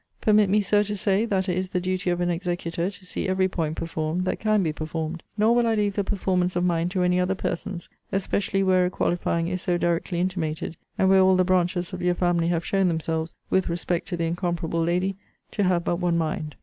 [0.19, 3.27] Permit me, Sir, to say, that it is the duty of an executor to see
[3.29, 5.21] every point performed, that can be performed.
[5.37, 8.89] Nor will I leave the performance of mine to any other persons, especially where a
[8.89, 12.87] qualifying is so directly intimated, and where all the branches of your family have shown
[12.87, 15.17] themselves, with respect to the incomparable lady,
[15.51, 16.55] to have but one mind.